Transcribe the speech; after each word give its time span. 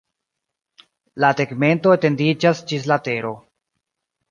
La 1.25 1.29
tegmento 1.41 1.93
etendiĝas 1.97 2.65
ĝis 2.73 2.91
la 2.95 3.01
tero. 3.11 3.37